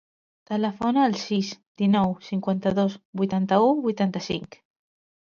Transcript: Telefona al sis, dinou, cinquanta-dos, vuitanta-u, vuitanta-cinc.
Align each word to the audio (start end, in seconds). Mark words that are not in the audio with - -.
Telefona 0.51 1.01
al 1.09 1.17
sis, 1.23 1.51
dinou, 1.81 2.15
cinquanta-dos, 2.29 2.97
vuitanta-u, 3.21 3.69
vuitanta-cinc. 3.85 4.59